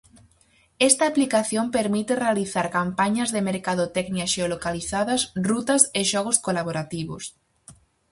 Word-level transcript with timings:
Esta 0.79 1.05
aplicación 1.05 1.69
permite 1.69 2.15
realizar 2.25 2.67
campañas 2.77 3.29
de 3.35 3.41
mercadotecnia 3.49 4.25
xeolocalizadas, 4.33 5.21
rutas 5.47 5.81
e 5.99 6.01
xogos 6.11 6.37
colaborativos. 6.45 7.23